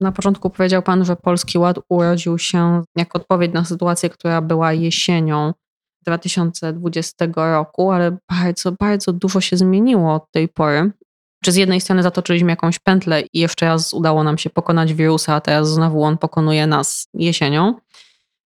[0.01, 4.73] Na początku powiedział Pan, że Polski Ład urodził się jako odpowiedź na sytuację, która była
[4.73, 5.53] jesienią
[6.03, 10.91] 2020 roku, ale bardzo, bardzo dużo się zmieniło od tej pory.
[11.43, 15.35] Czy z jednej strony zatoczyliśmy jakąś pętlę i jeszcze raz udało nam się pokonać wirusa,
[15.35, 17.75] a teraz znowu on pokonuje nas jesienią.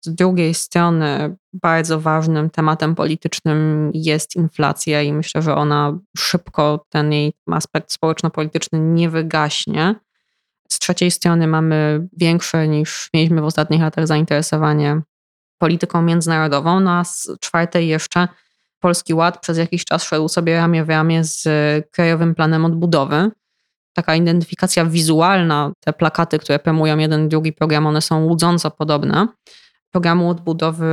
[0.04, 7.12] Z drugiej strony bardzo ważnym tematem politycznym jest inflacja i myślę, że ona szybko, ten
[7.12, 9.94] jej aspekt społeczno-polityczny nie wygaśnie.
[10.68, 15.02] Z trzeciej strony mamy większe niż mieliśmy w ostatnich latach zainteresowanie
[15.62, 18.28] polityką międzynarodową, no a z czwartej jeszcze
[18.80, 21.44] Polski Ład przez jakiś czas szedł sobie ramię w ramię z
[21.90, 23.30] Krajowym Planem Odbudowy.
[23.92, 29.28] Taka identyfikacja wizualna, te plakaty, które promują jeden drugi program, one są łudząco podobne.
[29.90, 30.86] Programu odbudowy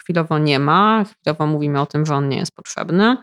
[0.00, 3.16] chwilowo nie ma, chwilowo mówimy o tym, że on nie jest potrzebny.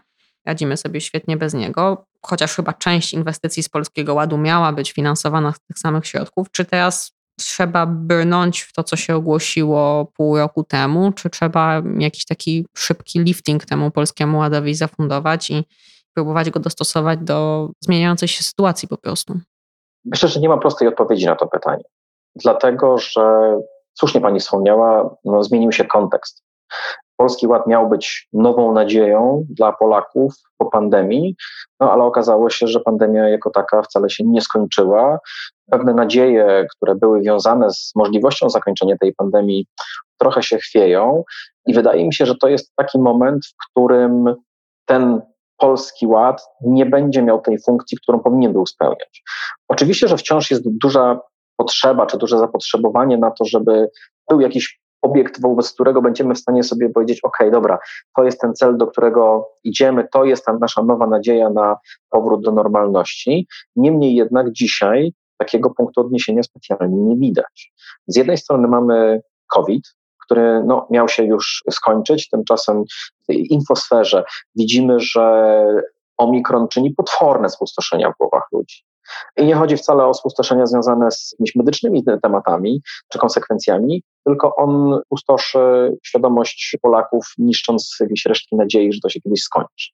[0.45, 5.51] Radzimy sobie świetnie bez niego, chociaż chyba część inwestycji z Polskiego Ładu miała być finansowana
[5.51, 6.51] z tych samych środków.
[6.51, 12.25] Czy teraz trzeba brnąć w to, co się ogłosiło pół roku temu, czy trzeba jakiś
[12.25, 15.65] taki szybki lifting temu polskiemu ładowi zafundować i
[16.13, 19.39] próbować go dostosować do zmieniającej się sytuacji po prostu?
[20.05, 21.83] Myślę, że nie ma prostej odpowiedzi na to pytanie.
[22.35, 23.57] Dlatego, że
[23.93, 26.43] słusznie pani wspomniała, no, zmienił się kontekst.
[27.17, 31.35] Polski Ład miał być nową nadzieją dla Polaków po pandemii,
[31.79, 35.19] no ale okazało się, że pandemia jako taka wcale się nie skończyła.
[35.71, 39.67] Pewne nadzieje, które były wiązane z możliwością zakończenia tej pandemii,
[40.17, 41.23] trochę się chwieją
[41.67, 44.35] i wydaje mi się, że to jest taki moment, w którym
[44.85, 45.21] ten
[45.57, 49.23] polski ład nie będzie miał tej funkcji, którą powinien był spełniać.
[49.67, 51.19] Oczywiście, że wciąż jest duża
[51.57, 53.89] potrzeba, czy duże zapotrzebowanie na to, żeby
[54.29, 57.77] był jakiś obiekt, wobec którego będziemy w stanie sobie powiedzieć: OK, dobra,
[58.15, 61.77] to jest ten cel, do którego idziemy, to jest ta nasza nowa nadzieja na
[62.09, 63.47] powrót do normalności.
[63.75, 67.73] Niemniej jednak dzisiaj takiego punktu odniesienia specjalnie nie widać.
[68.07, 69.83] Z jednej strony mamy COVID,
[70.25, 72.83] który no, miał się już skończyć, tymczasem
[73.23, 74.23] w tej infosferze
[74.55, 75.65] widzimy, że
[76.17, 78.83] Omikron czyni potworne spustoszenia w głowach ludzi.
[79.37, 84.99] I nie chodzi wcale o spustoszenia związane z jakimiś medycznymi tematami czy konsekwencjami, tylko on
[85.09, 89.91] pustoszy świadomość Polaków, niszcząc jakieś resztki nadziei, że to się kiedyś skończy.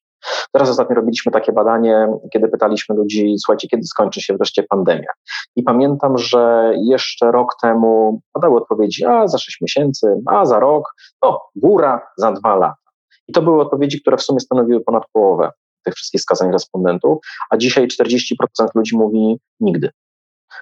[0.51, 5.09] Teraz ostatnio robiliśmy takie badanie, kiedy pytaliśmy ludzi, słuchajcie, kiedy skończy się wreszcie pandemia.
[5.55, 10.95] I pamiętam, że jeszcze rok temu padały odpowiedzi, a za 6 miesięcy, a za rok,
[11.23, 12.75] no góra za dwa lata.
[13.27, 15.51] I to były odpowiedzi, które w sumie stanowiły ponad połowę
[15.83, 19.89] tych wszystkich wskazań respondentów, a dzisiaj 40% ludzi mówi nigdy.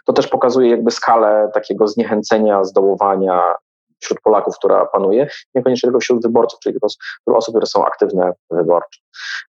[0.05, 3.53] To też pokazuje jakby skalę takiego zniechęcenia, zdołowania
[3.99, 8.99] wśród Polaków, która panuje, niekoniecznie tylko wśród wyborców, czyli wśród osób, które są aktywne wyborcze.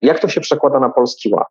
[0.02, 1.48] Jak to się przekłada na Polski Ład?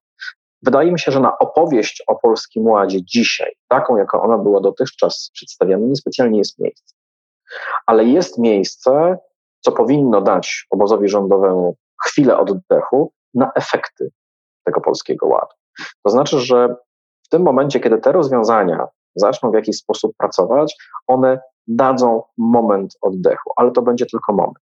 [0.61, 5.29] Wydaje mi się, że na opowieść o Polskim Ładzie dzisiaj, taką jaka ona była dotychczas
[5.33, 6.95] przedstawiana, niespecjalnie jest miejsce.
[7.85, 9.17] Ale jest miejsce,
[9.59, 14.11] co powinno dać obozowi rządowemu chwilę oddechu, na efekty
[14.65, 15.53] tego polskiego ładu.
[16.03, 16.75] To znaczy, że
[17.25, 20.75] w tym momencie, kiedy te rozwiązania zaczną w jakiś sposób pracować,
[21.07, 24.57] one dadzą moment oddechu, ale to będzie tylko moment.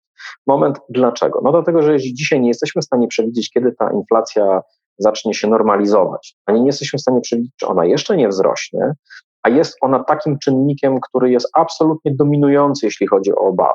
[0.48, 1.42] Moment dlaczego?
[1.44, 4.62] No dlatego, że jeśli dzisiaj nie jesteśmy w stanie przewidzieć, kiedy ta inflacja
[4.98, 8.94] zacznie się normalizować, ani nie jesteśmy w stanie przewidzieć, czy ona jeszcze nie wzrośnie,
[9.44, 13.74] a jest ona takim czynnikiem, który jest absolutnie dominujący, jeśli chodzi o obawy.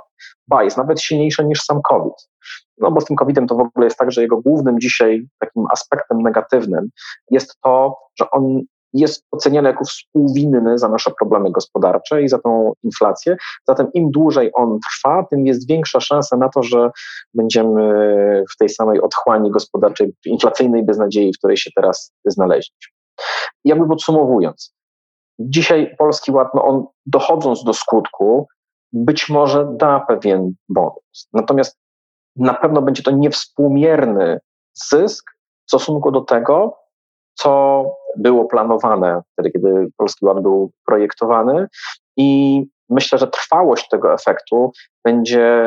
[0.49, 2.29] Ba, jest nawet silniejsza niż sam COVID.
[2.79, 5.65] No bo z tym COVID-em to w ogóle jest tak, że jego głównym dzisiaj takim
[5.71, 6.89] aspektem negatywnym
[7.31, 8.61] jest to, że on
[8.93, 13.37] jest oceniany jako współwinny za nasze problemy gospodarcze i za tą inflację.
[13.69, 16.91] Zatem im dłużej on trwa, tym jest większa szansa na to, że
[17.35, 17.83] będziemy
[18.55, 22.93] w tej samej otchłani gospodarczej, inflacyjnej beznadziei, w której się teraz znaleźliśmy.
[23.65, 24.75] Jakby podsumowując,
[25.39, 28.47] dzisiaj Polski Ład, no on dochodząc do skutku,
[28.93, 31.29] być może da pewien bonus.
[31.33, 31.79] Natomiast
[32.37, 34.41] na pewno będzie to niewspółmierny
[34.75, 35.31] zysk
[35.67, 36.77] w stosunku do tego,
[37.35, 37.85] co
[38.17, 41.67] było planowane wtedy, kiedy Polski Ład był projektowany
[42.17, 44.73] i myślę, że trwałość tego efektu
[45.05, 45.65] będzie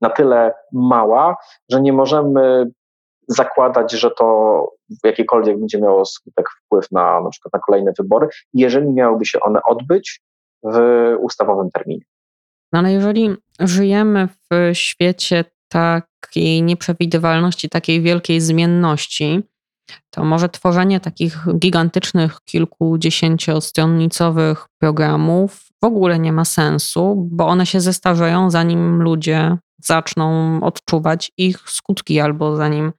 [0.00, 1.36] na tyle mała,
[1.70, 2.70] że nie możemy
[3.28, 4.68] zakładać, że to
[5.02, 9.40] w jakikolwiek będzie miało skutek wpływ na na przykład na kolejne wybory, jeżeli miałyby się
[9.40, 10.20] one odbyć
[10.62, 10.78] w
[11.20, 12.04] ustawowym terminie.
[12.72, 19.42] No ale jeżeli żyjemy w świecie takiej nieprzewidywalności, takiej wielkiej zmienności,
[20.10, 27.80] to może tworzenie takich gigantycznych, kilkudziesięciostronnicowych programów w ogóle nie ma sensu, bo one się
[27.80, 32.92] zestarzeją, zanim ludzie zaczną odczuwać ich skutki albo zanim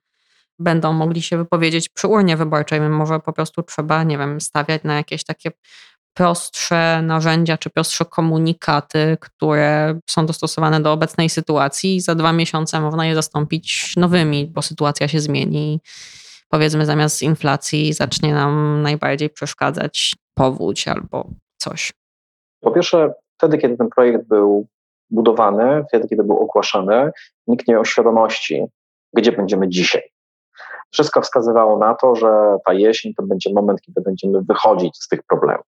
[0.60, 2.82] będą mogli się wypowiedzieć przy urnie wyborczej.
[2.82, 5.52] Może po prostu trzeba, nie wiem, stawiać na jakieś takie
[6.13, 12.82] prostsze narzędzia czy prostsze komunikaty, które są dostosowane do obecnej sytuacji i za dwa miesiące
[12.82, 15.80] można je zastąpić nowymi, bo sytuacja się zmieni.
[16.50, 21.91] Powiedzmy, zamiast inflacji zacznie nam najbardziej przeszkadzać powódź albo coś.
[22.62, 24.67] Po pierwsze, wtedy, kiedy ten projekt był
[25.10, 27.12] budowany, wtedy, kiedy był ogłaszany,
[27.48, 28.65] nikt nie miał świadomości,
[29.13, 30.02] gdzie będziemy dzisiaj.
[30.91, 35.19] Wszystko wskazywało na to, że ta jesień to będzie moment, kiedy będziemy wychodzić z tych
[35.30, 35.65] problemów.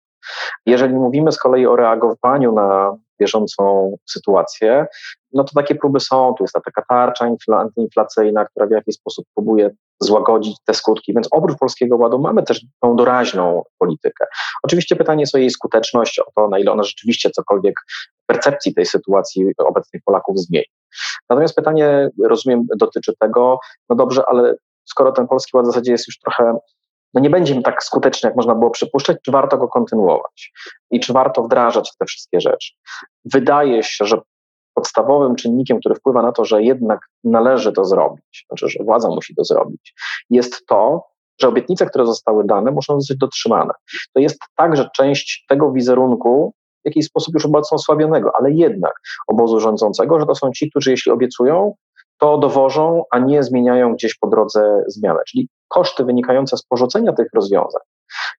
[0.66, 4.87] Jeżeli mówimy z kolei o reagowaniu na bieżącą sytuację,
[5.33, 6.35] no to takie próby są.
[6.38, 9.70] Tu jest ta taka tarcza antyinflacyjna, która w jakiś sposób próbuje
[10.01, 11.14] złagodzić te skutki.
[11.14, 14.27] Więc oprócz Polskiego Ładu mamy też tą doraźną politykę.
[14.62, 17.75] Oczywiście pytanie jest o jej skuteczność, o to, na ile ona rzeczywiście cokolwiek
[18.27, 20.66] percepcji tej sytuacji obecnych Polaków zmieni.
[21.31, 24.55] Natomiast pytanie, rozumiem, dotyczy tego, no dobrze, ale
[24.92, 26.59] skoro ten Polski Ład w zasadzie jest już trochę
[27.14, 30.52] no nie będzie tak skuteczny, jak można było przypuszczać, czy warto go kontynuować
[30.90, 32.72] i czy warto wdrażać te wszystkie rzeczy.
[33.24, 34.20] Wydaje się, że
[34.74, 39.35] podstawowym czynnikiem, który wpływa na to, że jednak należy to zrobić, znaczy, że władza musi
[39.35, 39.94] to zrobić,
[40.31, 41.05] jest to,
[41.40, 43.74] że obietnice, które zostały dane, muszą zostać dotrzymane.
[44.14, 48.92] To jest także część tego wizerunku, w jakiś sposób już obecnie osłabionego, ale jednak
[49.28, 51.74] obozu rządzącego, że to są ci, którzy jeśli obiecują,
[52.22, 55.20] to dowożą, a nie zmieniają gdzieś po drodze zmianę.
[55.28, 57.82] Czyli koszty wynikające z porzucenia tych rozwiązań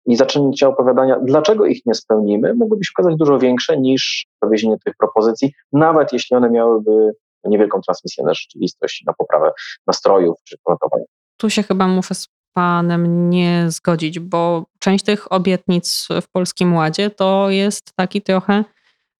[0.05, 4.93] i zaczęcia opowiadania, dlaczego ich nie spełnimy, mogłyby się okazać dużo większe niż dowiezienie tych
[4.97, 7.11] propozycji, nawet jeśli one miałyby
[7.43, 9.51] niewielką transmisję na rzeczywistość, na poprawę
[9.87, 11.05] nastrojów czy planowania.
[11.37, 17.09] Tu się chyba muszę z Panem nie zgodzić, bo część tych obietnic w Polskim Ładzie
[17.09, 18.63] to jest taki trochę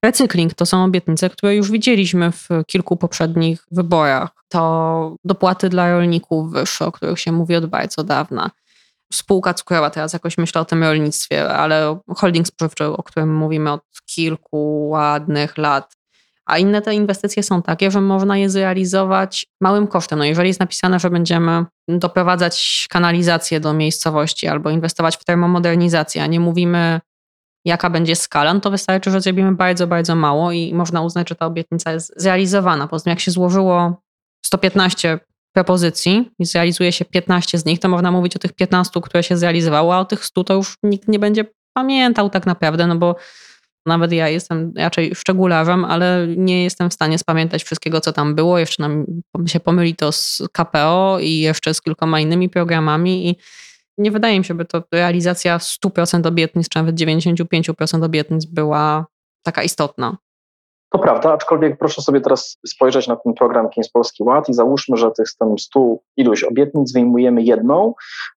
[0.04, 0.54] recykling.
[0.54, 4.30] To są obietnice, które już widzieliśmy w kilku poprzednich wyborach.
[4.50, 8.52] To dopłaty dla rolników wyższe, o których się mówi od bardzo dawna
[9.14, 13.84] spółka cukrowa, teraz jakoś myślę o tym rolnictwie, ale holding spożywczy, o którym mówimy od
[14.06, 15.98] kilku ładnych lat.
[16.46, 20.20] A inne te inwestycje są takie, że można je zrealizować małym kosztem.
[20.20, 26.28] No jeżeli jest napisane, że będziemy doprowadzać kanalizację do miejscowości albo inwestować w termomodernizację, a
[26.28, 27.02] nie mówimy
[27.66, 31.36] jaka będzie skala, no to wystarczy, że zrobimy bardzo, bardzo mało i można uznać, że
[31.36, 32.88] ta obietnica jest zrealizowana.
[32.88, 34.02] Poza tym jak się złożyło
[34.46, 35.20] 115
[35.56, 39.38] propozycji i zrealizuje się 15 z nich, to można mówić o tych 15, które się
[39.38, 43.16] zrealizowały, a o tych 100 to już nikt nie będzie pamiętał tak naprawdę, no bo
[43.86, 48.60] nawet ja jestem raczej szczególarzem, ale nie jestem w stanie spamiętać wszystkiego, co tam było.
[48.60, 49.06] Jeszcze nam
[49.48, 53.36] się pomyli to z KPO i jeszcze z kilkoma innymi programami i
[53.98, 59.06] nie wydaje mi się, by to realizacja 100% obietnic, czy nawet 95% obietnic była
[59.44, 60.18] taka istotna.
[60.94, 64.98] To prawda, aczkolwiek proszę sobie teraz spojrzeć na ten program Kings Polski Ład i załóżmy,
[64.98, 67.94] że tych z tym 100 iluś obietnic wyjmujemy jedną,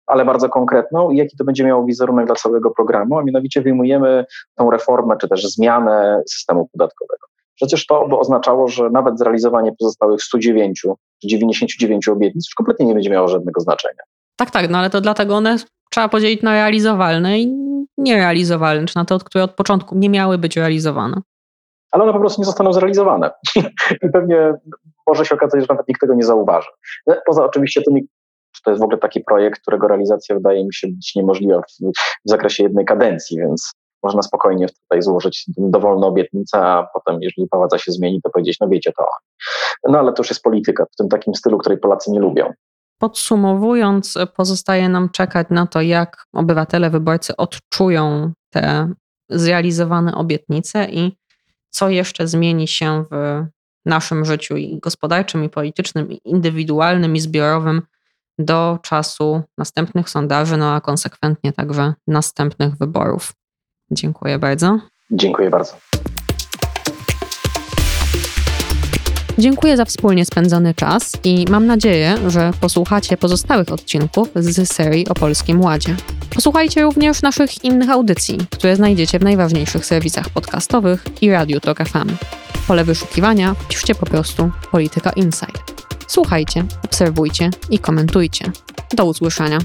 [0.07, 4.25] ale bardzo konkretną i jaki to będzie miało wizerunek dla całego programu, a mianowicie wyjmujemy
[4.55, 7.27] tą reformę czy też zmianę systemu podatkowego.
[7.55, 10.81] Przecież to by oznaczało, że nawet zrealizowanie pozostałych 109
[11.21, 14.03] czy 99 obietnic już kompletnie nie będzie miało żadnego znaczenia.
[14.37, 15.57] Tak, tak, no ale to dlatego one
[15.91, 17.53] trzeba podzielić na realizowalne i
[17.99, 21.21] nierealizowalne, czy na te, które od początku nie miały być realizowane
[21.97, 23.31] ale one po prostu nie zostaną zrealizowane.
[24.03, 24.55] I pewnie
[25.07, 26.69] może się okazać, że nawet nikt tego nie zauważy.
[27.07, 28.09] No, poza oczywiście tymi
[28.65, 31.93] to jest w ogóle taki projekt, którego realizacja wydaje mi się być niemożliwa w,
[32.27, 33.73] w zakresie jednej kadencji, więc
[34.03, 38.69] można spokojnie tutaj złożyć dowolną obietnicę, a potem, jeżeli władza się zmieni, to powiedzieć, no
[38.69, 39.07] wiecie to.
[39.89, 42.53] No ale to już jest polityka w tym takim stylu, której Polacy nie lubią.
[42.99, 48.93] Podsumowując, pozostaje nam czekać na to, jak obywatele, wyborcy odczują te
[49.29, 51.17] zrealizowane obietnice i
[51.71, 53.45] co jeszcze zmieni się w
[53.87, 57.83] naszym życiu i gospodarczym, i politycznym, i indywidualnym, i zbiorowym
[58.39, 63.33] do czasu następnych sondaży, no a konsekwentnie także następnych wyborów.
[63.91, 64.79] Dziękuję bardzo.
[65.11, 65.77] Dziękuję bardzo.
[69.39, 75.15] Dziękuję za wspólnie spędzony czas i mam nadzieję, że posłuchacie pozostałych odcinków z serii o
[75.15, 75.97] Polskim Ładzie.
[76.35, 82.17] Posłuchajcie również naszych innych audycji, które znajdziecie w najważniejszych serwisach podcastowych i Radiu FM.
[82.69, 85.87] Pole wyszukiwania wpiszcie po prostu Polityka Insight.
[86.07, 88.53] Słuchajcie, obserwujcie i komentujcie.
[88.95, 89.59] Do usłyszenia.